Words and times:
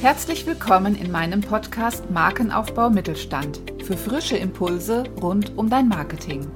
Herzlich 0.00 0.46
willkommen 0.46 0.94
in 0.94 1.10
meinem 1.10 1.40
Podcast 1.40 2.10
Markenaufbau 2.10 2.90
Mittelstand 2.90 3.60
für 3.82 3.96
frische 3.96 4.36
Impulse 4.36 5.04
rund 5.22 5.56
um 5.56 5.70
dein 5.70 5.88
Marketing. 5.88 6.50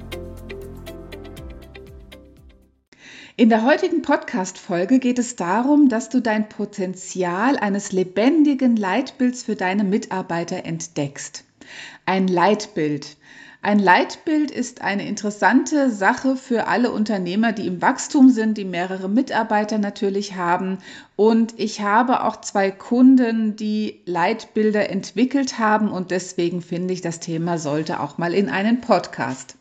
In 3.35 3.49
der 3.49 3.65
heutigen 3.65 4.03
Podcast-Folge 4.03 4.99
geht 4.99 5.17
es 5.17 5.35
darum, 5.35 5.89
dass 5.89 6.09
du 6.09 6.21
dein 6.21 6.49
Potenzial 6.49 7.57
eines 7.57 7.91
lebendigen 7.91 8.75
Leitbilds 8.75 9.43
für 9.43 9.55
deine 9.55 9.83
Mitarbeiter 9.83 10.63
entdeckst. 10.65 11.43
Ein 12.05 12.27
Leitbild. 12.27 13.17
Ein 13.63 13.77
Leitbild 13.77 14.49
ist 14.49 14.81
eine 14.81 15.07
interessante 15.07 15.91
Sache 15.91 16.35
für 16.35 16.65
alle 16.65 16.89
Unternehmer, 16.89 17.51
die 17.51 17.67
im 17.67 17.79
Wachstum 17.79 18.31
sind, 18.31 18.57
die 18.57 18.65
mehrere 18.65 19.07
Mitarbeiter 19.07 19.77
natürlich 19.77 20.35
haben. 20.35 20.79
Und 21.15 21.53
ich 21.57 21.79
habe 21.79 22.23
auch 22.23 22.41
zwei 22.41 22.71
Kunden, 22.71 23.55
die 23.55 24.01
Leitbilder 24.07 24.89
entwickelt 24.89 25.59
haben. 25.59 25.91
Und 25.91 26.09
deswegen 26.09 26.63
finde 26.63 26.95
ich, 26.95 27.01
das 27.01 27.19
Thema 27.19 27.59
sollte 27.59 27.99
auch 27.99 28.17
mal 28.17 28.33
in 28.33 28.49
einen 28.49 28.81
Podcast. 28.81 29.57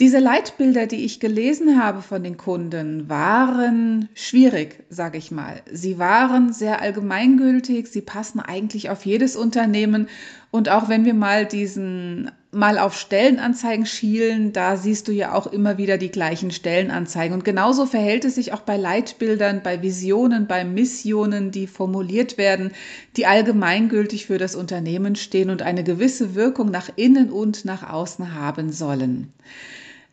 Diese 0.00 0.18
Leitbilder, 0.18 0.86
die 0.86 1.04
ich 1.04 1.20
gelesen 1.20 1.78
habe 1.78 2.00
von 2.00 2.24
den 2.24 2.38
Kunden, 2.38 3.10
waren 3.10 4.08
schwierig, 4.14 4.82
sage 4.88 5.18
ich 5.18 5.30
mal. 5.30 5.60
Sie 5.70 5.98
waren 5.98 6.54
sehr 6.54 6.80
allgemeingültig, 6.80 7.86
sie 7.86 8.00
passen 8.00 8.40
eigentlich 8.40 8.88
auf 8.88 9.04
jedes 9.04 9.36
Unternehmen. 9.36 10.08
Und 10.50 10.68
auch 10.68 10.88
wenn 10.88 11.04
wir 11.04 11.14
mal 11.14 11.46
diesen 11.46 12.30
mal 12.52 12.78
auf 12.78 12.98
Stellenanzeigen 12.98 13.86
schielen, 13.86 14.52
da 14.52 14.76
siehst 14.76 15.06
du 15.06 15.12
ja 15.12 15.34
auch 15.34 15.46
immer 15.46 15.78
wieder 15.78 15.98
die 15.98 16.10
gleichen 16.10 16.50
Stellenanzeigen. 16.50 17.34
Und 17.34 17.44
genauso 17.44 17.86
verhält 17.86 18.24
es 18.24 18.34
sich 18.34 18.52
auch 18.52 18.62
bei 18.62 18.76
Leitbildern, 18.76 19.62
bei 19.62 19.82
Visionen, 19.82 20.48
bei 20.48 20.64
Missionen, 20.64 21.52
die 21.52 21.68
formuliert 21.68 22.38
werden, 22.38 22.72
die 23.16 23.26
allgemeingültig 23.26 24.26
für 24.26 24.38
das 24.38 24.56
Unternehmen 24.56 25.14
stehen 25.14 25.50
und 25.50 25.62
eine 25.62 25.84
gewisse 25.84 26.34
Wirkung 26.34 26.72
nach 26.72 26.90
innen 26.96 27.30
und 27.30 27.64
nach 27.64 27.88
außen 27.88 28.34
haben 28.34 28.72
sollen. 28.72 29.32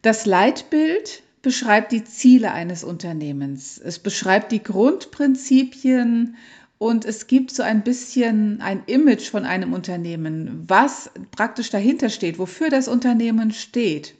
Das 0.04 0.28
Leitbild 0.28 1.24
beschreibt 1.42 1.92
die 1.92 2.04
Ziele 2.04 2.52
eines 2.52 2.84
Unternehmens. 2.84 3.82
Es 3.84 3.98
beschreibt 3.98 4.52
die 4.52 4.62
Grundprinzipien 4.62 6.36
und 6.80 7.06
es 7.06 7.28
gibt 7.28 7.52
so 7.52 7.64
ein 7.64 7.84
bisschen 7.84 8.62
ein 8.62 8.84
Image 8.86 9.30
von 9.30 9.46
einem 9.46 9.74
Unternehmen, 9.74 10.66
was 10.68 11.10
praktisch 11.32 11.70
dahinter 11.70 12.10
steht, 12.10 12.38
wofür 12.38 12.70
das 12.70 12.88
Unternehmen 12.88 13.52
steht. 13.52 14.14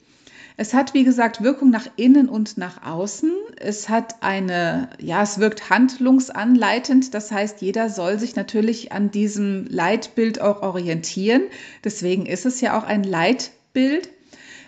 Es 0.60 0.74
hat, 0.74 0.92
wie 0.92 1.04
gesagt, 1.04 1.40
Wirkung 1.40 1.70
nach 1.70 1.86
innen 1.94 2.28
und 2.28 2.58
nach 2.58 2.84
außen. 2.84 3.30
Es 3.60 3.88
hat 3.88 4.24
eine, 4.24 4.90
ja, 4.98 5.22
es 5.22 5.38
wirkt 5.38 5.70
handlungsanleitend. 5.70 7.14
Das 7.14 7.30
heißt, 7.30 7.62
jeder 7.62 7.88
soll 7.90 8.18
sich 8.18 8.34
natürlich 8.34 8.90
an 8.90 9.12
diesem 9.12 9.66
Leitbild 9.68 10.40
auch 10.40 10.62
orientieren. 10.62 11.42
Deswegen 11.84 12.26
ist 12.26 12.44
es 12.44 12.60
ja 12.60 12.76
auch 12.76 12.82
ein 12.82 13.04
Leitbild. 13.04 14.10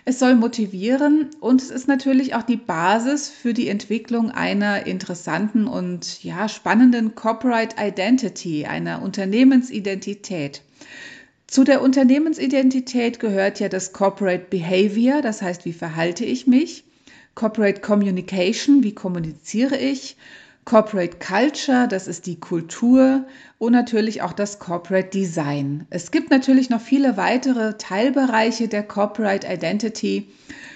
Es 0.03 0.17
soll 0.17 0.35
motivieren 0.35 1.29
und 1.39 1.61
es 1.61 1.69
ist 1.69 1.87
natürlich 1.87 2.33
auch 2.33 2.41
die 2.41 2.57
Basis 2.57 3.29
für 3.29 3.53
die 3.53 3.67
Entwicklung 3.67 4.31
einer 4.31 4.87
interessanten 4.87 5.67
und 5.67 6.23
ja, 6.23 6.49
spannenden 6.49 7.13
Corporate 7.13 7.75
Identity, 7.79 8.65
einer 8.65 9.03
Unternehmensidentität. 9.03 10.63
Zu 11.45 11.63
der 11.63 11.81
Unternehmensidentität 11.83 13.19
gehört 13.19 13.59
ja 13.59 13.69
das 13.69 13.93
Corporate 13.93 14.45
Behavior, 14.49 15.21
das 15.21 15.41
heißt, 15.41 15.65
wie 15.65 15.73
verhalte 15.73 16.25
ich 16.25 16.47
mich, 16.47 16.83
Corporate 17.35 17.81
Communication, 17.81 18.83
wie 18.83 18.95
kommuniziere 18.95 19.77
ich, 19.77 20.17
Corporate 20.65 21.17
Culture, 21.17 21.87
das 21.87 22.07
ist 22.07 22.27
die 22.27 22.39
Kultur 22.39 23.25
und 23.57 23.71
natürlich 23.73 24.21
auch 24.21 24.33
das 24.33 24.59
Corporate 24.59 25.09
Design. 25.09 25.87
Es 25.89 26.11
gibt 26.11 26.29
natürlich 26.29 26.69
noch 26.69 26.81
viele 26.81 27.17
weitere 27.17 27.77
Teilbereiche 27.77 28.67
der 28.67 28.83
Corporate 28.83 29.47
Identity 29.47 30.31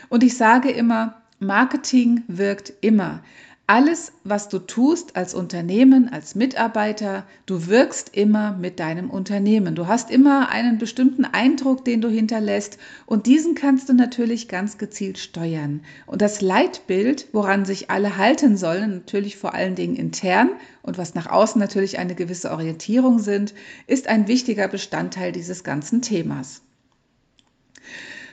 und 0.09 0.24
ich 0.24 0.36
sage 0.38 0.72
immer, 0.72 1.22
Marketing 1.40 2.24
wirkt 2.28 2.74
immer. 2.82 3.22
Alles, 3.68 4.12
was 4.24 4.48
du 4.48 4.59
tust 4.59 5.16
als 5.16 5.34
Unternehmen, 5.34 6.08
als 6.08 6.36
Mitarbeiter, 6.36 7.26
du 7.48 7.66
wirkst 7.66 8.16
immer 8.16 8.52
mit 8.52 8.80
deinem 8.80 9.09
Unternehmen. 9.09 9.74
Du 9.74 9.88
hast 9.88 10.12
immer 10.12 10.50
einen 10.50 10.78
bestimmten 10.78 11.26
Eindruck, 11.26 11.84
den 11.84 12.00
du 12.00 12.08
hinterlässt 12.08 12.78
und 13.08 13.26
diesen 13.26 13.56
kannst 13.56 13.90
du 13.90 13.94
natürlich 13.94 14.48
ganz 14.48 14.78
gezielt 14.78 15.18
steuern. 15.18 15.81
Und 16.06 16.22
das 16.22 16.42
Leitbild, 16.42 17.28
woran 17.31 17.66
sich 17.66 17.90
alle 17.90 18.18
halten 18.18 18.56
sollen, 18.56 18.92
natürlich 18.92 19.36
vor 19.36 19.56
allen 19.56 19.74
Dingen 19.74 19.96
intern 19.96 20.52
und 20.84 21.00
was 21.00 21.16
nach 21.16 21.26
außen 21.26 21.59
natürlich 21.59 21.97
eine 21.97 22.14
gewisse 22.14 22.52
Orientierung 22.52 23.18
sind, 23.18 23.56
ist 23.88 24.08
ein 24.08 24.28
wichtiger 24.28 24.68
Bestandteil 24.68 25.32
dieses 25.32 25.64
ganzen 25.64 26.03
Themas. 26.03 26.62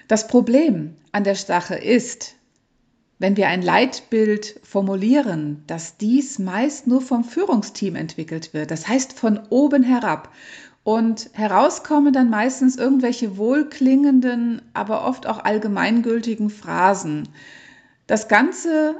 Das 0.09 0.29
Problem 0.29 0.95
an 1.11 1.25
der 1.25 1.37
Sache 1.37 1.77
ist, 1.77 2.35
wenn 3.23 3.37
wir 3.37 3.47
ein 3.47 3.63
Leitbild 3.63 4.59
formulieren, 4.65 5.63
dass 5.69 5.97
dies 5.97 6.41
meist 6.41 6.89
nur 6.89 7.01
vom 7.01 7.23
Führungsteam 7.23 7.95
entwickelt 7.95 8.53
wird, 8.53 8.73
das 8.73 8.89
heißt 8.89 9.13
von 9.13 9.39
oben 9.49 9.85
herab. 9.85 10.33
Und 10.83 11.31
herauskommen 11.33 12.13
dann 12.13 12.31
meistens 12.31 12.75
irgendwelche 12.75 13.37
wohlklingenden, 13.37 14.61
aber 14.75 15.07
oft 15.07 15.29
auch 15.29 15.45
allgemeingültigen 15.45 16.51
Phrasen. 16.51 17.29
Das 18.09 18.27
Ganze 18.27 18.97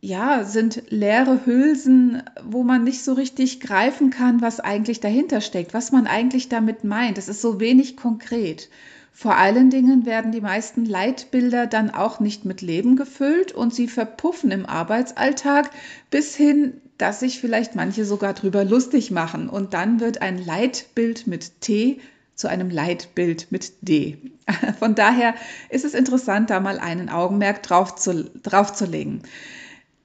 ja, 0.00 0.42
sind 0.42 0.82
leere 0.88 1.46
Hülsen, 1.46 2.24
wo 2.42 2.64
man 2.64 2.82
nicht 2.82 3.04
so 3.04 3.12
richtig 3.12 3.60
greifen 3.60 4.10
kann, 4.10 4.40
was 4.40 4.58
eigentlich 4.58 4.98
dahinter 4.98 5.40
steckt, 5.40 5.74
was 5.74 5.92
man 5.92 6.08
eigentlich 6.08 6.48
damit 6.48 6.82
meint. 6.82 7.18
Es 7.18 7.28
ist 7.28 7.40
so 7.40 7.60
wenig 7.60 7.96
konkret. 7.96 8.68
Vor 9.12 9.36
allen 9.36 9.70
Dingen 9.70 10.06
werden 10.06 10.32
die 10.32 10.40
meisten 10.40 10.84
Leitbilder 10.84 11.66
dann 11.66 11.90
auch 11.90 12.20
nicht 12.20 12.44
mit 12.44 12.62
Leben 12.62 12.96
gefüllt 12.96 13.52
und 13.52 13.74
sie 13.74 13.88
verpuffen 13.88 14.50
im 14.50 14.66
Arbeitsalltag 14.66 15.70
bis 16.10 16.34
hin, 16.34 16.80
dass 16.96 17.20
sich 17.20 17.40
vielleicht 17.40 17.74
manche 17.74 18.04
sogar 18.04 18.34
drüber 18.34 18.64
lustig 18.64 19.10
machen. 19.10 19.48
Und 19.48 19.74
dann 19.74 20.00
wird 20.00 20.22
ein 20.22 20.38
Leitbild 20.38 21.26
mit 21.26 21.60
T 21.60 22.00
zu 22.34 22.48
einem 22.48 22.70
Leitbild 22.70 23.52
mit 23.52 23.72
D. 23.82 24.16
Von 24.78 24.94
daher 24.94 25.34
ist 25.68 25.84
es 25.84 25.92
interessant, 25.92 26.48
da 26.48 26.60
mal 26.60 26.78
einen 26.78 27.10
Augenmerk 27.10 27.62
drauf 27.62 27.96
zu, 27.96 28.30
drauf 28.42 28.72
zu 28.72 28.86
legen. 28.86 29.22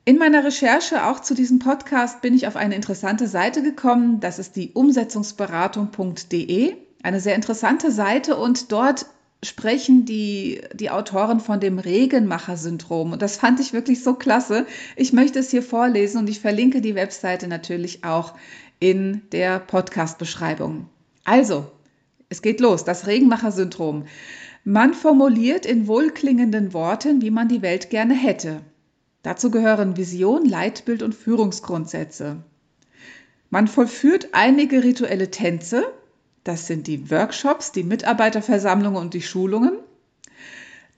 In 0.03 0.17
meiner 0.17 0.43
Recherche 0.43 1.05
auch 1.05 1.21
zu 1.21 1.33
diesem 1.33 1.59
Podcast 1.59 2.21
bin 2.21 2.35
ich 2.35 2.47
auf 2.47 2.57
eine 2.57 2.75
interessante 2.75 3.27
Seite 3.27 3.63
gekommen. 3.63 4.19
Das 4.19 4.39
ist 4.39 4.55
die 4.55 4.71
Umsetzungsberatung.de 4.73 6.75
eine 7.03 7.19
sehr 7.19 7.35
interessante 7.35 7.91
Seite 7.91 8.35
und 8.35 8.71
dort 8.71 9.05
sprechen 9.43 10.05
die, 10.05 10.61
die 10.73 10.89
Autoren 10.89 11.39
von 11.39 11.59
dem 11.59 11.79
Regenmacher-Syndrom. 11.79 13.13
Und 13.13 13.21
das 13.21 13.37
fand 13.37 13.59
ich 13.59 13.73
wirklich 13.73 14.03
so 14.03 14.15
klasse. 14.15 14.65
Ich 14.95 15.13
möchte 15.13 15.39
es 15.39 15.51
hier 15.51 15.63
vorlesen 15.63 16.19
und 16.19 16.29
ich 16.29 16.39
verlinke 16.39 16.81
die 16.81 16.95
Webseite 16.95 17.47
natürlich 17.47 18.03
auch 18.03 18.33
in 18.79 19.21
der 19.31 19.59
Podcast-Beschreibung. 19.59 20.87
Also, 21.23 21.71
es 22.29 22.41
geht 22.41 22.59
los, 22.59 22.83
das 22.83 23.07
Regenmacher-Syndrom. 23.07 24.05
Man 24.63 24.93
formuliert 24.93 25.65
in 25.65 25.87
wohlklingenden 25.87 26.73
Worten, 26.73 27.21
wie 27.21 27.31
man 27.31 27.47
die 27.47 27.61
Welt 27.61 27.91
gerne 27.91 28.15
hätte. 28.15 28.61
Dazu 29.21 29.51
gehören 29.51 29.95
Vision, 29.95 30.45
Leitbild 30.45 31.03
und 31.03 31.13
Führungsgrundsätze. 31.13 32.43
Man 33.49 33.67
vollführt 33.67 34.29
einige 34.33 34.83
rituelle 34.83 35.31
Tänze, 35.31 35.85
das 36.45 36.67
sind 36.67 36.85
die 36.85 37.09
Workshops, 37.09 37.71
die 37.71 37.83
Mitarbeiterversammlungen 37.83 39.01
und 39.01 39.15
die 39.15 39.23
Schulungen. 39.23 39.73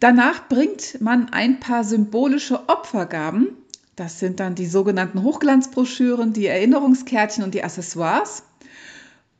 Danach 0.02 0.50
bringt 0.50 1.00
man 1.02 1.30
ein 1.32 1.62
paar 1.62 1.86
symbolische 1.86 2.68
Opfergaben. 2.68 3.48
Das 3.96 4.20
sind 4.20 4.42
dann 4.42 4.56
die 4.56 4.68
sogenannten 4.68 5.24
Hochglanzbroschüren, 5.24 6.34
die 6.34 6.48
Erinnerungskärtchen 6.48 7.46
und 7.46 7.54
die 7.54 7.64
Accessoires. 7.64 8.44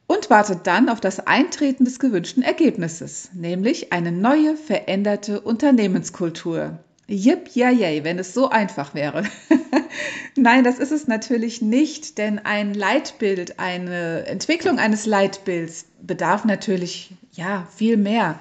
Und 0.08 0.30
wartet 0.30 0.66
dann 0.66 0.88
auf 0.88 1.02
das 1.02 1.20
Eintreten 1.28 1.84
des 1.84 2.00
gewünschten 2.00 2.42
Ergebnisses, 2.42 3.30
nämlich 3.34 3.92
eine 3.92 4.14
neue, 4.14 4.56
veränderte 4.56 5.42
Unternehmenskultur. 5.42 6.80
Jip, 7.10 7.50
ja, 7.54 7.70
yay, 7.70 8.06
wenn 8.06 8.18
es 8.18 8.34
so 8.34 8.50
einfach 8.50 8.94
wäre. 8.94 9.24
Nein, 10.38 10.64
das 10.64 10.80
ist 10.80 10.94
es 10.94 11.08
natürlich 11.08 11.62
nicht, 11.62 12.18
denn 12.18 12.40
ein 12.40 12.74
Leitbild, 12.74 13.60
eine 13.60 14.26
Entwicklung 14.26 14.80
eines 14.80 15.06
Leitbilds 15.06 15.87
bedarf 16.02 16.46
natürlich 16.46 17.14
ja 17.32 17.68
viel 17.76 17.98
mehr. 17.98 18.40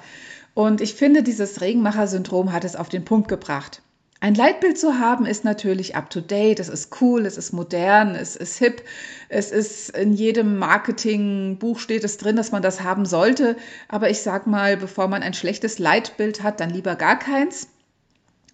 Und 0.53 0.81
ich 0.81 0.95
finde, 0.95 1.23
dieses 1.23 1.61
Regenmacher-Syndrom 1.61 2.51
hat 2.51 2.63
es 2.63 2.75
auf 2.75 2.89
den 2.89 3.05
Punkt 3.05 3.27
gebracht. 3.27 3.81
Ein 4.19 4.33
Leitbild 4.33 4.79
zu 4.79 4.97
haben 4.97 5.27
ist 5.27 5.43
natürlich 5.43 5.95
up 5.95 6.09
to 6.09 6.21
date, 6.21 6.59
es 6.59 6.69
ist 6.69 6.99
cool, 7.01 7.27
es 7.27 7.37
ist 7.37 7.53
modern, 7.53 8.15
es 8.15 8.35
ist 8.35 8.57
hip, 8.57 8.81
es 9.29 9.51
ist 9.51 9.95
in 9.95 10.13
jedem 10.13 10.57
Marketingbuch 10.57 11.77
steht 11.77 12.03
es 12.03 12.17
drin, 12.17 12.35
dass 12.35 12.51
man 12.51 12.63
das 12.63 12.81
haben 12.81 13.05
sollte. 13.05 13.55
Aber 13.87 14.09
ich 14.09 14.21
sag 14.21 14.47
mal, 14.47 14.75
bevor 14.75 15.07
man 15.07 15.21
ein 15.21 15.35
schlechtes 15.35 15.77
Leitbild 15.77 16.41
hat, 16.41 16.59
dann 16.59 16.71
lieber 16.71 16.95
gar 16.95 17.19
keins 17.19 17.67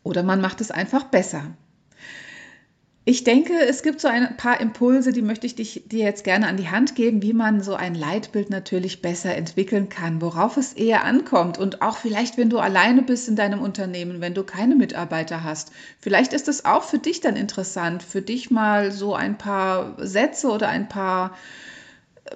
oder 0.04 0.24
man 0.24 0.42
macht 0.42 0.60
es 0.60 0.70
einfach 0.70 1.06
besser. 1.06 1.44
Ich 3.06 3.26
denke, 3.26 3.60
es 3.60 3.84
gibt 3.84 4.00
so 4.00 4.08
ein 4.08 4.38
paar 4.38 4.62
Impulse, 4.62 5.12
die 5.12 5.22
möchte 5.22 5.46
ich 5.46 5.84
dir 5.86 6.06
jetzt 6.06 6.24
gerne 6.24 6.48
an 6.48 6.56
die 6.56 6.70
Hand 6.70 6.96
geben, 6.96 7.22
wie 7.22 7.34
man 7.34 7.62
so 7.62 7.76
ein 7.76 7.96
Leitbild 7.96 8.50
natürlich 8.50 9.02
besser 9.02 9.36
entwickeln 9.36 9.90
kann, 9.90 10.22
worauf 10.22 10.56
es 10.56 10.72
eher 10.72 11.04
ankommt. 11.04 11.58
Und 11.58 11.82
auch 11.82 11.98
vielleicht, 11.98 12.38
wenn 12.38 12.50
du 12.50 12.60
alleine 12.60 13.02
bist 13.02 13.28
in 13.28 13.36
deinem 13.36 13.62
Unternehmen, 13.62 14.22
wenn 14.22 14.34
du 14.34 14.44
keine 14.44 14.76
Mitarbeiter 14.76 15.44
hast. 15.44 15.74
Vielleicht 16.00 16.32
ist 16.32 16.48
es 16.48 16.64
auch 16.64 16.84
für 16.84 16.98
dich 16.98 17.20
dann 17.20 17.36
interessant, 17.36 18.04
für 18.04 18.22
dich 18.22 18.52
mal 18.52 18.94
so 18.94 19.14
ein 19.14 19.38
paar 19.38 19.98
Sätze 19.98 20.48
oder 20.48 20.70
ein 20.70 20.88
paar 20.88 21.36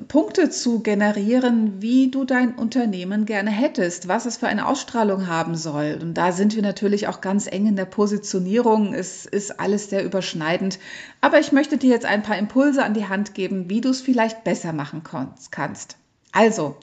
Punkte 0.09 0.49
zu 0.49 0.81
generieren, 0.81 1.81
wie 1.81 2.11
du 2.11 2.25
dein 2.25 2.55
Unternehmen 2.55 3.25
gerne 3.25 3.49
hättest, 3.49 4.07
was 4.09 4.25
es 4.25 4.37
für 4.37 4.47
eine 4.47 4.67
Ausstrahlung 4.67 5.27
haben 5.27 5.55
soll. 5.55 5.97
Und 6.01 6.15
da 6.15 6.33
sind 6.33 6.55
wir 6.55 6.61
natürlich 6.61 7.07
auch 7.07 7.21
ganz 7.21 7.47
eng 7.47 7.67
in 7.67 7.77
der 7.77 7.85
Positionierung. 7.85 8.93
Es 8.93 9.25
ist 9.25 9.59
alles 9.59 9.89
sehr 9.89 10.03
überschneidend. 10.03 10.77
Aber 11.21 11.39
ich 11.39 11.53
möchte 11.53 11.77
dir 11.77 11.89
jetzt 11.89 12.05
ein 12.05 12.21
paar 12.21 12.37
Impulse 12.37 12.83
an 12.83 12.93
die 12.93 13.07
Hand 13.07 13.33
geben, 13.33 13.69
wie 13.69 13.79
du 13.79 13.89
es 13.89 14.01
vielleicht 14.01 14.43
besser 14.43 14.73
machen 14.73 15.03
kannst. 15.03 15.97
Also, 16.33 16.75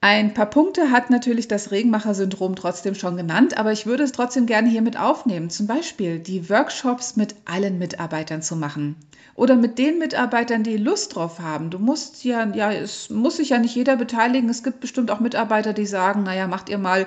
ein 0.00 0.32
paar 0.32 0.46
Punkte 0.46 0.92
hat 0.92 1.10
natürlich 1.10 1.48
das 1.48 1.72
Regenmacher-Syndrom 1.72 2.54
trotzdem 2.54 2.94
schon 2.94 3.16
genannt, 3.16 3.58
aber 3.58 3.72
ich 3.72 3.84
würde 3.84 4.04
es 4.04 4.12
trotzdem 4.12 4.46
gerne 4.46 4.68
hier 4.68 4.82
mit 4.82 4.98
aufnehmen. 4.98 5.50
Zum 5.50 5.66
Beispiel 5.66 6.20
die 6.20 6.48
Workshops 6.48 7.16
mit 7.16 7.34
allen 7.46 7.78
Mitarbeitern 7.78 8.40
zu 8.40 8.54
machen 8.54 8.94
oder 9.34 9.56
mit 9.56 9.78
den 9.78 9.98
Mitarbeitern, 9.98 10.62
die 10.62 10.76
Lust 10.76 11.16
drauf 11.16 11.40
haben. 11.40 11.70
Du 11.70 11.78
musst 11.78 12.24
ja, 12.24 12.46
ja, 12.54 12.72
es 12.72 13.10
muss 13.10 13.38
sich 13.38 13.50
ja 13.50 13.58
nicht 13.58 13.74
jeder 13.74 13.96
beteiligen. 13.96 14.48
Es 14.48 14.62
gibt 14.62 14.80
bestimmt 14.80 15.10
auch 15.10 15.20
Mitarbeiter, 15.20 15.72
die 15.72 15.86
sagen, 15.86 16.22
naja, 16.22 16.46
macht 16.46 16.68
ihr 16.68 16.78
mal 16.78 17.06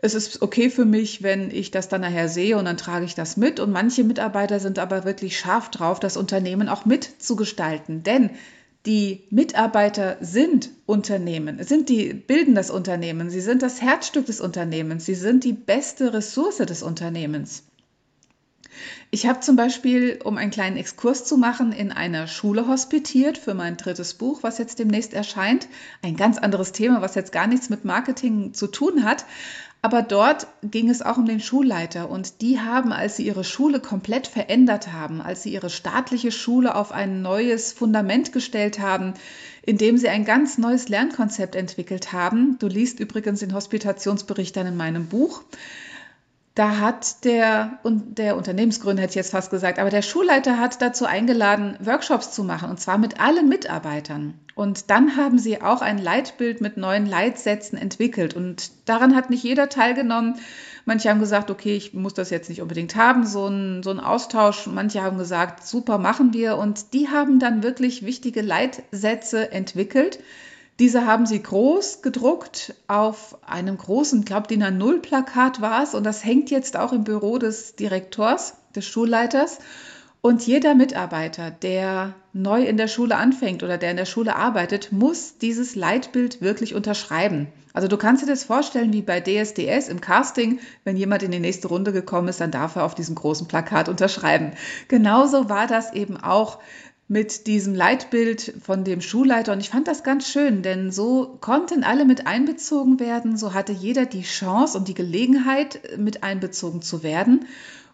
es 0.00 0.14
ist 0.14 0.42
okay 0.42 0.70
für 0.70 0.84
mich, 0.84 1.24
wenn 1.24 1.50
ich 1.50 1.72
das 1.72 1.88
dann 1.88 2.02
nachher 2.02 2.28
sehe 2.28 2.56
und 2.56 2.66
dann 2.66 2.76
trage 2.76 3.04
ich 3.04 3.16
das 3.16 3.36
mit. 3.36 3.58
Und 3.58 3.72
manche 3.72 4.04
Mitarbeiter 4.04 4.60
sind 4.60 4.78
aber 4.78 5.04
wirklich 5.04 5.38
scharf 5.38 5.70
drauf, 5.70 5.98
das 5.98 6.16
Unternehmen 6.16 6.68
auch 6.68 6.84
mitzugestalten. 6.84 8.04
Denn 8.04 8.30
die 8.88 9.26
Mitarbeiter 9.28 10.16
sind 10.22 10.70
Unternehmen, 10.86 11.62
sind 11.62 11.90
die, 11.90 12.14
bilden 12.14 12.54
das 12.54 12.70
Unternehmen, 12.70 13.28
sie 13.28 13.42
sind 13.42 13.60
das 13.60 13.82
Herzstück 13.82 14.24
des 14.24 14.40
Unternehmens, 14.40 15.04
sie 15.04 15.14
sind 15.14 15.44
die 15.44 15.52
beste 15.52 16.14
Ressource 16.14 16.56
des 16.56 16.82
Unternehmens. 16.82 17.64
Ich 19.10 19.26
habe 19.26 19.40
zum 19.40 19.56
Beispiel, 19.56 20.20
um 20.24 20.38
einen 20.38 20.50
kleinen 20.50 20.78
Exkurs 20.78 21.24
zu 21.24 21.36
machen, 21.36 21.72
in 21.72 21.92
einer 21.92 22.26
Schule 22.28 22.66
hospitiert 22.66 23.36
für 23.36 23.52
mein 23.52 23.76
drittes 23.76 24.14
Buch, 24.14 24.42
was 24.42 24.56
jetzt 24.56 24.78
demnächst 24.78 25.12
erscheint. 25.12 25.68
Ein 26.02 26.16
ganz 26.16 26.38
anderes 26.38 26.72
Thema, 26.72 27.02
was 27.02 27.14
jetzt 27.14 27.32
gar 27.32 27.46
nichts 27.46 27.68
mit 27.68 27.84
Marketing 27.84 28.54
zu 28.54 28.68
tun 28.68 29.04
hat. 29.04 29.26
Aber 29.80 30.02
dort 30.02 30.48
ging 30.62 30.90
es 30.90 31.02
auch 31.02 31.18
um 31.18 31.26
den 31.26 31.38
Schulleiter 31.38 32.10
und 32.10 32.40
die 32.40 32.58
haben, 32.58 32.92
als 32.92 33.16
sie 33.16 33.26
ihre 33.26 33.44
Schule 33.44 33.78
komplett 33.78 34.26
verändert 34.26 34.92
haben, 34.92 35.20
als 35.20 35.44
sie 35.44 35.52
ihre 35.52 35.70
staatliche 35.70 36.32
Schule 36.32 36.74
auf 36.74 36.90
ein 36.90 37.22
neues 37.22 37.72
Fundament 37.72 38.32
gestellt 38.32 38.80
haben, 38.80 39.14
indem 39.62 39.96
sie 39.96 40.08
ein 40.08 40.24
ganz 40.24 40.58
neues 40.58 40.88
Lernkonzept 40.88 41.54
entwickelt 41.54 42.12
haben. 42.12 42.58
Du 42.58 42.66
liest 42.66 42.98
übrigens 42.98 43.40
den 43.40 43.54
Hospitationsbericht 43.54 44.56
dann 44.56 44.66
in 44.66 44.76
meinem 44.76 45.06
Buch. 45.06 45.42
Da 46.58 46.78
hat 46.78 47.24
der, 47.24 47.78
der 47.84 48.36
Unternehmensgründer, 48.36 49.00
hätte 49.00 49.12
ich 49.12 49.14
jetzt 49.14 49.30
fast 49.30 49.52
gesagt, 49.52 49.78
aber 49.78 49.90
der 49.90 50.02
Schulleiter 50.02 50.58
hat 50.58 50.82
dazu 50.82 51.06
eingeladen, 51.06 51.76
Workshops 51.78 52.32
zu 52.32 52.42
machen, 52.42 52.68
und 52.68 52.80
zwar 52.80 52.98
mit 52.98 53.20
allen 53.20 53.48
Mitarbeitern. 53.48 54.34
Und 54.56 54.90
dann 54.90 55.16
haben 55.16 55.38
sie 55.38 55.62
auch 55.62 55.82
ein 55.82 55.98
Leitbild 55.98 56.60
mit 56.60 56.76
neuen 56.76 57.06
Leitsätzen 57.06 57.78
entwickelt. 57.78 58.34
Und 58.34 58.72
daran 58.86 59.14
hat 59.14 59.30
nicht 59.30 59.44
jeder 59.44 59.68
teilgenommen. 59.68 60.34
Manche 60.84 61.10
haben 61.10 61.20
gesagt, 61.20 61.52
okay, 61.52 61.76
ich 61.76 61.94
muss 61.94 62.14
das 62.14 62.30
jetzt 62.30 62.48
nicht 62.48 62.60
unbedingt 62.60 62.96
haben, 62.96 63.24
so 63.24 63.46
ein, 63.46 63.84
so 63.84 63.90
ein 63.90 64.00
Austausch. 64.00 64.66
Manche 64.66 65.00
haben 65.00 65.16
gesagt, 65.16 65.64
super, 65.64 65.98
machen 65.98 66.32
wir. 66.32 66.56
Und 66.56 66.92
die 66.92 67.08
haben 67.08 67.38
dann 67.38 67.62
wirklich 67.62 68.04
wichtige 68.04 68.42
Leitsätze 68.42 69.52
entwickelt, 69.52 70.18
diese 70.78 71.06
haben 71.06 71.26
sie 71.26 71.42
groß 71.42 72.02
gedruckt 72.02 72.74
auf 72.86 73.38
einem 73.44 73.76
großen, 73.76 74.24
glaube 74.24 74.46
DIN 74.46 74.62
A0 74.62 75.00
Plakat 75.00 75.60
war 75.60 75.82
es 75.82 75.94
und 75.94 76.04
das 76.04 76.24
hängt 76.24 76.50
jetzt 76.50 76.76
auch 76.76 76.92
im 76.92 77.04
Büro 77.04 77.38
des 77.38 77.74
Direktors, 77.74 78.54
des 78.76 78.86
Schulleiters. 78.86 79.58
Und 80.20 80.46
jeder 80.46 80.74
Mitarbeiter, 80.74 81.50
der 81.50 82.14
neu 82.32 82.64
in 82.64 82.76
der 82.76 82.88
Schule 82.88 83.16
anfängt 83.16 83.62
oder 83.62 83.78
der 83.78 83.92
in 83.92 83.96
der 83.96 84.04
Schule 84.04 84.34
arbeitet, 84.34 84.90
muss 84.90 85.38
dieses 85.38 85.76
Leitbild 85.76 86.40
wirklich 86.40 86.74
unterschreiben. 86.74 87.48
Also 87.72 87.86
du 87.86 87.96
kannst 87.96 88.22
dir 88.22 88.26
das 88.26 88.42
vorstellen 88.42 88.92
wie 88.92 89.02
bei 89.02 89.20
DSDS 89.20 89.88
im 89.88 90.00
Casting, 90.00 90.58
wenn 90.82 90.96
jemand 90.96 91.22
in 91.22 91.30
die 91.30 91.38
nächste 91.38 91.68
Runde 91.68 91.92
gekommen 91.92 92.26
ist, 92.26 92.40
dann 92.40 92.50
darf 92.50 92.74
er 92.74 92.84
auf 92.84 92.96
diesem 92.96 93.14
großen 93.14 93.46
Plakat 93.46 93.88
unterschreiben. 93.88 94.52
Genauso 94.88 95.48
war 95.48 95.68
das 95.68 95.92
eben 95.92 96.16
auch 96.16 96.58
mit 97.08 97.46
diesem 97.46 97.74
Leitbild 97.74 98.54
von 98.62 98.84
dem 98.84 99.00
Schulleiter. 99.00 99.54
Und 99.54 99.60
ich 99.60 99.70
fand 99.70 99.88
das 99.88 100.04
ganz 100.04 100.28
schön, 100.30 100.62
denn 100.62 100.92
so 100.92 101.38
konnten 101.40 101.82
alle 101.82 102.04
mit 102.04 102.26
einbezogen 102.26 103.00
werden. 103.00 103.38
So 103.38 103.54
hatte 103.54 103.72
jeder 103.72 104.04
die 104.04 104.22
Chance 104.22 104.76
und 104.76 104.88
die 104.88 104.94
Gelegenheit, 104.94 105.96
mit 105.96 106.22
einbezogen 106.22 106.82
zu 106.82 107.02
werden. 107.02 107.46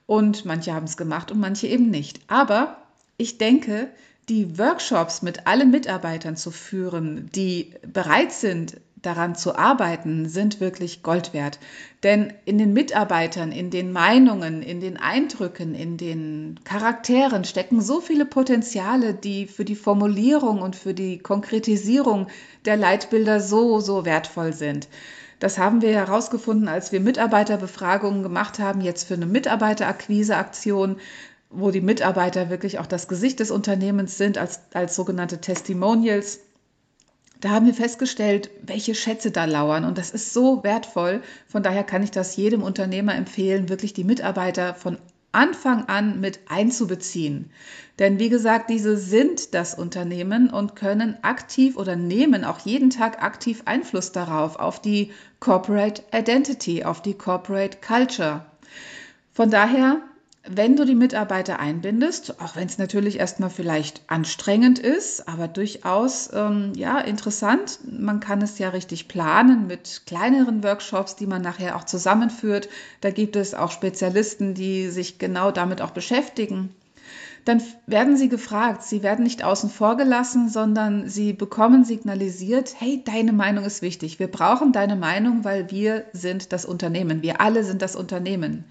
Und 0.06 0.44
manche 0.44 0.74
haben 0.74 0.84
es 0.84 0.96
gemacht 0.96 1.30
und 1.30 1.38
manche 1.38 1.68
eben 1.68 1.90
nicht. 1.90 2.20
Aber 2.26 2.78
ich 3.16 3.38
denke, 3.38 3.88
die 4.28 4.58
Workshops 4.58 5.22
mit 5.22 5.46
allen 5.46 5.70
Mitarbeitern 5.70 6.36
zu 6.36 6.50
führen, 6.50 7.30
die 7.34 7.72
bereit 7.86 8.32
sind, 8.32 8.78
daran 9.06 9.34
zu 9.34 9.56
arbeiten, 9.56 10.28
sind 10.28 10.60
wirklich 10.60 11.02
Gold 11.02 11.32
wert. 11.32 11.58
Denn 12.02 12.32
in 12.44 12.58
den 12.58 12.72
Mitarbeitern, 12.72 13.52
in 13.52 13.70
den 13.70 13.92
Meinungen, 13.92 14.62
in 14.62 14.80
den 14.80 14.96
Eindrücken, 14.96 15.74
in 15.74 15.96
den 15.96 16.60
Charakteren 16.64 17.44
stecken 17.44 17.80
so 17.80 18.00
viele 18.00 18.26
Potenziale, 18.26 19.14
die 19.14 19.46
für 19.46 19.64
die 19.64 19.76
Formulierung 19.76 20.60
und 20.62 20.76
für 20.76 20.94
die 20.94 21.18
Konkretisierung 21.18 22.28
der 22.64 22.76
Leitbilder 22.76 23.40
so, 23.40 23.80
so 23.80 24.04
wertvoll 24.04 24.52
sind. 24.52 24.88
Das 25.40 25.58
haben 25.58 25.82
wir 25.82 25.90
herausgefunden, 25.90 26.68
als 26.68 26.92
wir 26.92 27.00
Mitarbeiterbefragungen 27.00 28.22
gemacht 28.22 28.58
haben, 28.58 28.80
jetzt 28.80 29.04
für 29.04 29.14
eine 29.14 29.26
Mitarbeiterakquiseaktion, 29.26 30.96
wo 31.50 31.70
die 31.70 31.80
Mitarbeiter 31.80 32.50
wirklich 32.50 32.78
auch 32.78 32.86
das 32.86 33.08
Gesicht 33.08 33.40
des 33.40 33.50
Unternehmens 33.50 34.18
sind, 34.18 34.38
als, 34.38 34.60
als 34.72 34.96
sogenannte 34.96 35.40
Testimonials. 35.40 36.40
Da 37.40 37.50
haben 37.50 37.66
wir 37.66 37.74
festgestellt, 37.74 38.50
welche 38.62 38.94
Schätze 38.94 39.30
da 39.30 39.44
lauern. 39.44 39.84
Und 39.84 39.98
das 39.98 40.10
ist 40.10 40.32
so 40.32 40.62
wertvoll. 40.64 41.22
Von 41.46 41.62
daher 41.62 41.84
kann 41.84 42.02
ich 42.02 42.10
das 42.10 42.36
jedem 42.36 42.62
Unternehmer 42.62 43.14
empfehlen, 43.14 43.68
wirklich 43.68 43.92
die 43.92 44.04
Mitarbeiter 44.04 44.74
von 44.74 44.98
Anfang 45.34 45.86
an 45.88 46.20
mit 46.20 46.40
einzubeziehen. 46.48 47.50
Denn 47.98 48.18
wie 48.18 48.28
gesagt, 48.28 48.70
diese 48.70 48.96
sind 48.96 49.52
das 49.52 49.74
Unternehmen 49.74 50.48
und 50.48 50.76
können 50.76 51.18
aktiv 51.22 51.76
oder 51.76 51.96
nehmen 51.96 52.44
auch 52.44 52.60
jeden 52.60 52.90
Tag 52.90 53.22
aktiv 53.22 53.62
Einfluss 53.64 54.12
darauf, 54.12 54.56
auf 54.56 54.80
die 54.80 55.10
Corporate 55.40 56.02
Identity, 56.12 56.84
auf 56.84 57.02
die 57.02 57.14
Corporate 57.14 57.78
Culture. 57.84 58.46
Von 59.32 59.50
daher 59.50 60.00
wenn 60.46 60.76
du 60.76 60.84
die 60.84 60.94
Mitarbeiter 60.94 61.58
einbindest, 61.58 62.40
auch 62.40 62.54
wenn 62.54 62.66
es 62.66 62.76
natürlich 62.76 63.18
erstmal 63.18 63.48
vielleicht 63.48 64.02
anstrengend 64.08 64.78
ist, 64.78 65.26
aber 65.26 65.48
durchaus 65.48 66.30
ähm, 66.34 66.72
ja 66.76 66.98
interessant. 66.98 67.78
Man 67.90 68.20
kann 68.20 68.42
es 68.42 68.58
ja 68.58 68.68
richtig 68.68 69.08
planen 69.08 69.66
mit 69.66 70.02
kleineren 70.04 70.62
Workshops, 70.62 71.16
die 71.16 71.26
man 71.26 71.40
nachher 71.40 71.76
auch 71.76 71.84
zusammenführt. 71.84 72.68
Da 73.00 73.10
gibt 73.10 73.36
es 73.36 73.54
auch 73.54 73.70
Spezialisten, 73.70 74.52
die 74.52 74.88
sich 74.88 75.18
genau 75.18 75.50
damit 75.50 75.80
auch 75.80 75.92
beschäftigen. 75.92 76.74
Dann 77.46 77.62
werden 77.86 78.16
sie 78.16 78.28
gefragt, 78.28 78.82
sie 78.82 79.02
werden 79.02 79.22
nicht 79.22 79.44
außen 79.44 79.70
vor 79.70 79.96
gelassen, 79.96 80.50
sondern 80.50 81.08
sie 81.08 81.32
bekommen 81.32 81.84
signalisiert, 81.84 82.74
hey, 82.78 83.02
deine 83.04 83.32
Meinung 83.32 83.64
ist 83.64 83.82
wichtig. 83.82 84.18
Wir 84.18 84.28
brauchen 84.28 84.72
deine 84.72 84.96
Meinung, 84.96 85.44
weil 85.44 85.70
wir 85.70 86.04
sind 86.12 86.52
das 86.52 86.66
Unternehmen. 86.66 87.22
Wir 87.22 87.40
alle 87.40 87.64
sind 87.64 87.80
das 87.82 87.96
Unternehmen. 87.96 88.64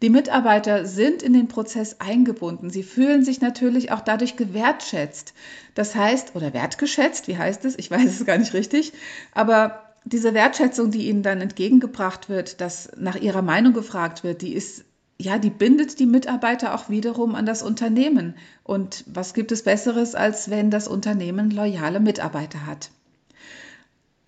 Die 0.00 0.10
Mitarbeiter 0.10 0.86
sind 0.86 1.22
in 1.22 1.32
den 1.32 1.48
Prozess 1.48 1.96
eingebunden. 2.00 2.70
Sie 2.70 2.84
fühlen 2.84 3.24
sich 3.24 3.40
natürlich 3.40 3.90
auch 3.90 4.00
dadurch 4.00 4.36
gewertschätzt. 4.36 5.34
Das 5.74 5.96
heißt, 5.96 6.36
oder 6.36 6.52
wertgeschätzt, 6.52 7.26
wie 7.26 7.36
heißt 7.36 7.64
es? 7.64 7.76
Ich 7.78 7.90
weiß 7.90 8.06
es 8.06 8.24
gar 8.24 8.38
nicht 8.38 8.54
richtig. 8.54 8.92
Aber 9.32 9.82
diese 10.04 10.34
Wertschätzung, 10.34 10.90
die 10.90 11.08
ihnen 11.08 11.22
dann 11.22 11.40
entgegengebracht 11.40 12.28
wird, 12.28 12.60
dass 12.60 12.90
nach 12.96 13.16
ihrer 13.16 13.42
Meinung 13.42 13.72
gefragt 13.72 14.22
wird, 14.24 14.42
die 14.42 14.54
ist 14.54 14.84
ja, 15.20 15.36
die 15.36 15.50
bindet 15.50 15.98
die 15.98 16.06
Mitarbeiter 16.06 16.76
auch 16.76 16.88
wiederum 16.88 17.34
an 17.34 17.44
das 17.44 17.62
Unternehmen. 17.64 18.36
Und 18.62 19.04
was 19.08 19.34
gibt 19.34 19.50
es 19.50 19.64
Besseres, 19.64 20.14
als 20.14 20.48
wenn 20.48 20.70
das 20.70 20.86
Unternehmen 20.86 21.50
loyale 21.50 21.98
Mitarbeiter 21.98 22.66
hat? 22.66 22.90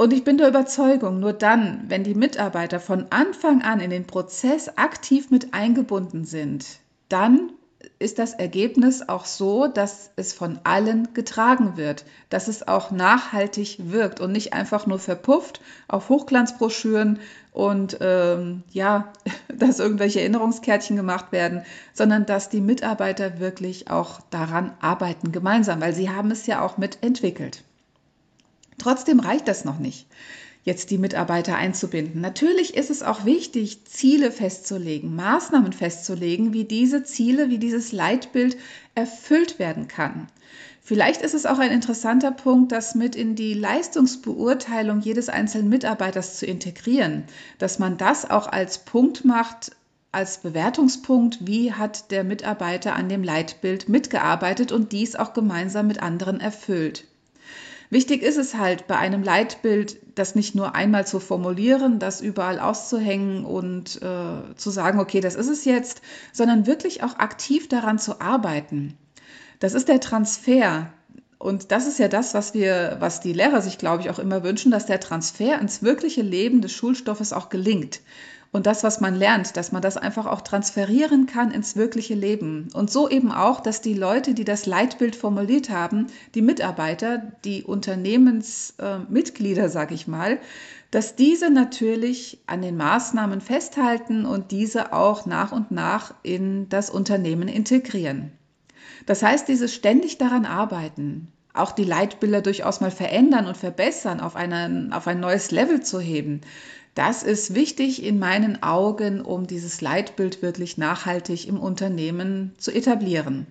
Und 0.01 0.15
ich 0.15 0.25
bin 0.25 0.39
der 0.39 0.49
Überzeugung, 0.49 1.21
nur 1.21 1.35
dann, 1.35 1.85
wenn 1.89 2.05
die 2.05 2.15
Mitarbeiter 2.15 2.81
von 2.81 3.09
Anfang 3.11 3.61
an 3.61 3.81
in 3.81 3.91
den 3.91 4.07
Prozess 4.07 4.79
aktiv 4.79 5.31
mit 5.31 5.53
eingebunden 5.53 6.25
sind, 6.25 6.65
dann 7.11 7.53
ist 7.99 8.19
das 8.19 8.33
Ergebnis 8.33 9.07
auch 9.07 9.27
so, 9.27 9.67
dass 9.67 10.11
es 10.17 10.33
von 10.33 10.59
allen 10.65 11.13
getragen 11.13 11.77
wird, 11.77 12.07
dass 12.31 12.49
es 12.49 12.67
auch 12.67 12.91
nachhaltig 12.91 13.77
wirkt 13.91 14.21
und 14.21 14.33
nicht 14.33 14.55
einfach 14.55 14.87
nur 14.87 14.99
verpufft 14.99 15.61
auf 15.87 16.09
Hochglanzbroschüren 16.09 17.19
und 17.53 17.99
ähm, 18.01 18.63
ja, 18.71 19.13
dass 19.55 19.81
irgendwelche 19.81 20.21
Erinnerungskärtchen 20.21 20.97
gemacht 20.97 21.31
werden, 21.31 21.61
sondern 21.93 22.25
dass 22.25 22.49
die 22.49 22.63
Mitarbeiter 22.63 23.39
wirklich 23.39 23.91
auch 23.91 24.23
daran 24.31 24.73
arbeiten 24.81 25.31
gemeinsam, 25.31 25.83
weil 25.83 25.93
sie 25.93 26.09
haben 26.09 26.31
es 26.31 26.47
ja 26.47 26.63
auch 26.63 26.79
mitentwickelt. 26.79 27.65
Trotzdem 28.81 29.21
reicht 29.21 29.47
das 29.47 29.65
noch 29.65 29.79
nicht 29.79 30.07
jetzt 30.63 30.91
die 30.91 30.99
Mitarbeiter 30.99 31.57
einzubinden. 31.57 32.21
Natürlich 32.21 32.77
ist 32.77 32.91
es 32.91 33.03
auch 33.03 33.25
wichtig, 33.25 33.85
Ziele 33.87 34.31
festzulegen, 34.31 35.17
Maßnahmen 35.17 35.73
festzulegen, 35.73 36.53
wie 36.53 36.65
diese 36.65 37.03
Ziele, 37.03 37.49
wie 37.49 37.59
dieses 37.59 37.93
Leitbild 37.93 38.57
erfüllt 38.95 39.59
werden 39.59 39.89
kann. 39.89 40.27
Vielleicht 40.83 41.23
ist 41.23 41.35
es 41.35 41.47
auch 41.47 41.59
ein 41.59 41.71
interessanter 41.71 42.31
Punkt, 42.33 42.73
das 42.73 42.95
mit 42.95 43.15
in 43.15 43.37
die 43.37 43.55
Leistungsbeurteilung 43.55 45.01
jedes 45.01 45.29
einzelnen 45.29 45.69
Mitarbeiters 45.69 46.37
zu 46.37 46.47
integrieren, 46.47 47.25
dass 47.59 47.79
man 47.79 47.97
das 47.97 48.29
auch 48.29 48.47
als 48.49 48.79
Punkt 48.79 49.25
macht, 49.25 49.73
als 50.13 50.39
Bewertungspunkt, 50.39 51.47
wie 51.47 51.73
hat 51.73 52.11
der 52.11 52.25
Mitarbeiter 52.25 52.97
an 52.97 53.09
dem 53.09 53.23
Leitbild 53.23 53.89
mitgearbeitet 53.89 54.73
und 54.73 54.91
dies 54.91 55.15
auch 55.15 55.33
gemeinsam 55.33 55.87
mit 55.87 56.03
anderen 56.03 56.41
erfüllt. 56.41 57.05
Wichtig 57.91 58.23
ist 58.23 58.37
es 58.37 58.55
halt 58.55 58.87
bei 58.87 58.97
einem 58.97 59.25
Leitbild, 59.25 59.99
das 60.15 60.37
nicht 60.37 60.55
nur 60.55 60.77
einmal 60.77 61.07
zu 61.09 61.19
formulieren, 61.19 61.99
das 61.99 62.21
überall 62.21 62.61
auszuhängen 62.61 63.45
und 63.45 64.01
äh, 64.01 64.55
zu 64.55 64.71
sagen, 64.71 65.01
okay, 65.01 65.21
das 65.21 65.35
ist 65.35 65.49
es 65.49 65.65
jetzt, 65.65 66.01
sondern 66.33 66.67
wirklich 66.69 67.03
auch 67.03 67.19
aktiv 67.19 67.69
daran 67.69 67.99
zu 67.99 68.21
arbeiten. 68.21 68.97
Das 69.59 69.75
ist 69.75 69.89
der 69.89 70.01
Transfer. 70.01 70.93
Und 71.39 71.73
das 71.73 71.89
ist 71.89 71.99
ja 71.99 72.07
das, 72.07 72.33
was 72.33 72.55
wir, 72.55 72.99
was 73.01 73.21
die 73.21 73.33
Lehrer 73.33 73.61
sich, 73.61 73.77
glaube 73.77 74.03
ich, 74.03 74.11
auch 74.11 74.21
immer 74.21 74.45
wünschen, 74.45 74.71
dass 74.71 74.87
der 74.87 75.01
Transfer 75.01 75.59
ins 75.59 75.83
wirkliche 75.83 76.23
Leben 76.23 76.61
des 76.61 76.71
Schulstoffes 76.73 77.33
auch 77.33 77.49
gelingt 77.49 78.01
und 78.53 78.67
das, 78.67 78.83
was 78.83 79.01
man 79.01 79.15
lernt, 79.15 79.57
dass 79.57 79.71
man 79.71 79.81
das 79.81 79.97
einfach 79.97 80.27
auch 80.27 80.41
transferieren 80.41 81.27
kann 81.27 81.53
ins 81.53 81.77
wirkliche 81.77 82.15
Leben. 82.15 82.69
Und 82.75 82.91
so 82.91 83.09
eben 83.09 83.31
auch, 83.31 83.61
dass 83.61 83.81
die 83.81 83.95
Leute, 83.95 84.35
die 84.35 84.45
das 84.45 84.67
Leitbild 84.67 85.15
formuliert 85.15 85.71
haben, 85.71 86.09
die 86.35 86.43
Mitarbeiter, 86.43 87.23
die 87.45 87.63
Unternehmensmitglieder, 87.63 89.65
äh, 89.65 89.69
sage 89.69 89.95
ich 89.95 90.09
mal, 90.09 90.41
dass 90.91 91.15
diese 91.15 91.51
natürlich 91.51 92.41
an 92.47 92.63
den 92.63 92.77
Maßnahmen 92.77 93.41
festhalten 93.41 94.27
und 94.27 94.51
diese 94.51 94.93
auch 94.93 95.27
nach 95.27 95.53
und 95.53 95.71
nach 95.71 96.15
in 96.25 96.69
das 96.69 96.91
Unternehmen 96.91 97.47
integrieren. 97.47 98.33
Das 99.07 99.23
heißt, 99.23 99.47
dieses 99.47 99.73
ständig 99.73 100.19
daran 100.19 100.45
arbeiten, 100.45 101.29
auch 101.55 101.73
die 101.73 101.85
Leitbilder 101.85 102.43
durchaus 102.43 102.81
mal 102.81 102.91
verändern 102.91 103.47
und 103.47 103.57
verbessern, 103.57 104.21
auf, 104.21 104.37
einen, 104.37 104.93
auf 104.93 105.07
ein 105.07 105.21
neues 105.21 105.51
Level 105.51 105.83
zu 105.83 106.01
heben, 106.01 106.43
das 106.95 107.23
ist 107.23 107.55
wichtig 107.55 108.05
in 108.05 108.19
meinen 108.19 108.63
Augen, 108.63 109.21
um 109.21 109.47
dieses 109.47 109.81
Leitbild 109.81 110.43
wirklich 110.43 110.77
nachhaltig 110.77 111.47
im 111.47 111.59
Unternehmen 111.59 112.55
zu 112.59 112.73
etablieren. 112.73 113.47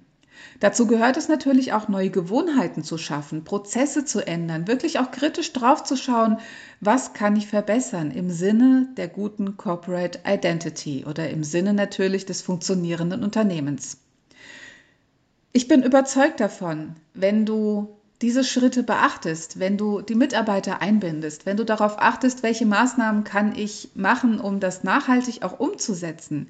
Dazu 0.60 0.88
gehört 0.88 1.18
es 1.18 1.28
natürlich 1.28 1.74
auch, 1.74 1.88
neue 1.88 2.10
Gewohnheiten 2.10 2.84
zu 2.84 2.98
schaffen, 2.98 3.44
Prozesse 3.44 4.06
zu 4.06 4.26
ändern, 4.26 4.68
wirklich 4.68 5.00
auch 5.00 5.12
kritisch 5.12 5.54
drauf 5.54 5.84
zu 5.84 5.96
schauen, 5.96 6.38
was 6.82 7.14
kann 7.14 7.36
ich 7.36 7.48
verbessern 7.48 8.12
im 8.12 8.30
Sinne 8.30 8.88
der 8.98 9.08
guten 9.08 9.58
Corporate 9.58 10.20
Identity 10.26 11.06
oder 11.06 11.30
im 11.30 11.44
Sinne 11.44 11.74
natürlich 11.74 12.26
des 12.26 12.42
funktionierenden 12.42 13.24
Unternehmens. 13.24 13.98
Ich 15.52 15.68
bin 15.68 15.84
überzeugt 15.84 16.40
davon, 16.40 16.96
wenn 17.14 17.46
du 17.46 17.99
diese 18.22 18.44
Schritte 18.44 18.84
beachtest, 18.84 19.60
wenn 19.60 19.78
du 19.78 20.02
die 20.02 20.16
Mitarbeiter 20.16 20.82
einbindest, 20.82 21.46
wenn 21.46 21.58
du 21.58 21.64
darauf 21.64 22.00
achtest, 22.00 22.44
welche 22.44 22.66
Maßnahmen 22.66 23.24
kann 23.24 23.56
ich 23.56 23.92
machen, 23.96 24.40
um 24.42 24.60
das 24.60 24.84
nachhaltig 24.84 25.44
auch 25.44 25.60
umzusetzen, 25.60 26.48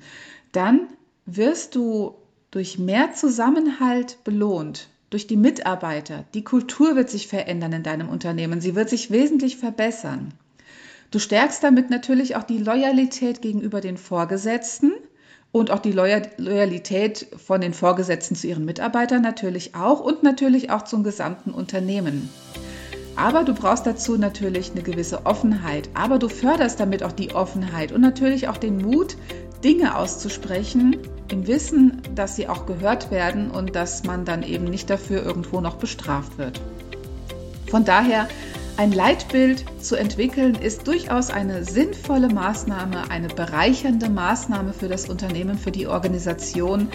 dann 0.51 0.87
wirst 1.25 1.75
du 1.75 2.15
durch 2.49 2.79
mehr 2.79 3.13
Zusammenhalt 3.13 4.23
belohnt, 4.23 4.89
durch 5.11 5.27
die 5.27 5.37
Mitarbeiter. 5.37 6.25
Die 6.33 6.43
Kultur 6.43 6.95
wird 6.95 7.11
sich 7.11 7.27
verändern 7.27 7.73
in 7.73 7.83
deinem 7.83 8.09
Unternehmen, 8.09 8.61
sie 8.61 8.73
wird 8.73 8.89
sich 8.89 9.11
wesentlich 9.11 9.57
verbessern. 9.57 10.33
Du 11.11 11.19
stärkst 11.19 11.63
damit 11.63 11.89
natürlich 11.89 12.35
auch 12.35 12.43
die 12.43 12.59
Loyalität 12.59 13.41
gegenüber 13.41 13.81
den 13.81 13.97
Vorgesetzten 13.97 14.93
und 15.51 15.71
auch 15.71 15.79
die 15.79 15.91
Loyalität 15.91 17.27
von 17.43 17.61
den 17.61 17.73
Vorgesetzten 17.73 18.35
zu 18.35 18.47
ihren 18.47 18.65
Mitarbeitern 18.65 19.21
natürlich 19.21 19.75
auch 19.75 19.99
und 19.99 20.23
natürlich 20.23 20.69
auch 20.71 20.83
zum 20.83 21.03
gesamten 21.03 21.51
Unternehmen. 21.51 22.29
Aber 23.15 23.43
du 23.43 23.53
brauchst 23.53 23.85
dazu 23.85 24.17
natürlich 24.17 24.71
eine 24.71 24.81
gewisse 24.81 25.25
Offenheit. 25.25 25.89
Aber 25.93 26.19
du 26.19 26.29
förderst 26.29 26.79
damit 26.79 27.03
auch 27.03 27.11
die 27.11 27.33
Offenheit 27.33 27.91
und 27.91 27.99
natürlich 27.99 28.47
auch 28.47 28.57
den 28.57 28.77
Mut, 28.77 29.17
Dinge 29.63 29.97
auszusprechen, 29.97 30.97
im 31.29 31.45
Wissen, 31.45 32.01
dass 32.15 32.37
sie 32.37 32.47
auch 32.47 32.65
gehört 32.65 33.11
werden 33.11 33.51
und 33.51 33.75
dass 33.75 34.05
man 34.05 34.23
dann 34.23 34.41
eben 34.41 34.65
nicht 34.65 34.89
dafür 34.89 35.21
irgendwo 35.21 35.59
noch 35.59 35.75
bestraft 35.75 36.37
wird. 36.37 36.61
Von 37.69 37.83
daher 37.83 38.29
ein 38.79 38.93
Leitbild 38.93 39.65
zu 39.81 39.97
entwickeln 39.97 40.55
ist 40.55 40.87
durchaus 40.87 41.31
eine 41.31 41.65
sinnvolle 41.65 42.29
Maßnahme, 42.29 43.11
eine 43.11 43.27
bereichernde 43.27 44.09
Maßnahme 44.09 44.71
für 44.71 44.87
das 44.87 45.09
Unternehmen, 45.09 45.57
für 45.57 45.71
die 45.71 45.85
Organisation, 45.85 46.87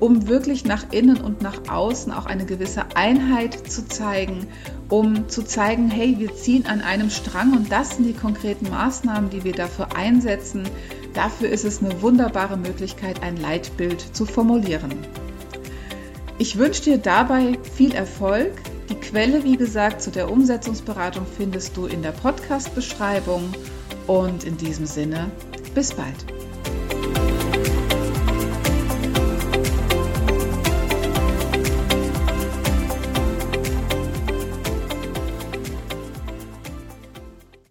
um 0.00 0.28
wirklich 0.28 0.66
nach 0.66 0.92
innen 0.92 1.18
und 1.18 1.40
nach 1.40 1.66
außen 1.66 2.12
auch 2.12 2.26
eine 2.26 2.44
gewisse 2.44 2.94
Einheit 2.94 3.54
zu 3.72 3.88
zeigen, 3.88 4.48
um 4.90 5.30
zu 5.30 5.42
zeigen, 5.42 5.90
hey, 5.90 6.16
wir 6.18 6.36
ziehen 6.36 6.66
an 6.66 6.82
einem 6.82 7.08
Strang 7.08 7.54
und 7.54 7.72
das 7.72 7.96
sind 7.96 8.04
die 8.04 8.12
konkreten 8.12 8.68
Maßnahmen, 8.68 9.30
die 9.30 9.42
wir 9.42 9.52
dafür 9.52 9.96
einsetzen. 9.96 10.64
Dafür 11.14 11.48
ist 11.48 11.64
es 11.64 11.82
eine 11.82 12.02
wunderbare 12.02 12.58
Möglichkeit, 12.58 13.22
ein 13.22 13.38
Leitbild 13.38 14.14
zu 14.14 14.26
formulieren. 14.26 14.92
Ich 16.36 16.58
wünsche 16.58 16.82
dir 16.82 16.98
dabei 16.98 17.58
viel 17.78 17.94
Erfolg. 17.94 18.52
Die 19.00 19.06
Quelle, 19.06 19.44
wie 19.44 19.56
gesagt, 19.56 20.02
zu 20.02 20.10
der 20.10 20.30
Umsetzungsberatung 20.30 21.24
findest 21.24 21.74
du 21.76 21.86
in 21.86 22.02
der 22.02 22.12
Podcast-Beschreibung. 22.12 23.52
Und 24.06 24.44
in 24.44 24.56
diesem 24.58 24.84
Sinne, 24.84 25.30
bis 25.74 25.94
bald. 25.94 26.26